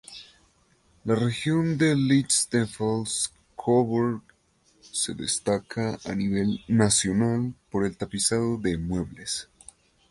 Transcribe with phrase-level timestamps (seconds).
[1.05, 4.23] La región de Lichtenfels-Coburg
[4.81, 9.47] se destaca a nivel nacional por el tapizado de muebles.